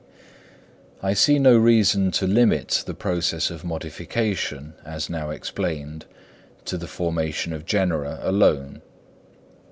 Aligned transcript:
I 1.03 1.13
see 1.13 1.37
no 1.37 1.55
reason 1.55 2.09
to 2.13 2.25
limit 2.25 2.85
the 2.87 2.95
process 2.95 3.51
of 3.51 3.63
modification, 3.63 4.73
as 4.83 5.11
now 5.11 5.29
explained, 5.29 6.07
to 6.65 6.75
the 6.79 6.87
formation 6.87 7.53
of 7.53 7.67
genera 7.67 8.17
alone. 8.23 8.81